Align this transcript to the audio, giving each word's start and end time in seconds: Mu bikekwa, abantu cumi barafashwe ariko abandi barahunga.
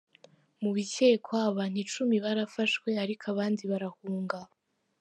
Mu 0.61 0.69
bikekwa, 0.77 1.37
abantu 1.51 1.79
cumi 1.93 2.15
barafashwe 2.25 2.89
ariko 3.03 3.23
abandi 3.33 3.63
barahunga. 3.71 4.39